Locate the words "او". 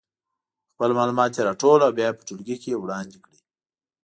1.83-1.91